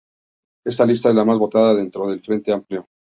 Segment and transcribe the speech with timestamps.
[0.65, 2.87] Esta lista es la más votada dentro del Frente Amplio.